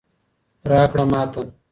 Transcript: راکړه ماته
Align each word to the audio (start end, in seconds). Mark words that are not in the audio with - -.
راکړه 0.71 1.03
ماته 1.11 1.41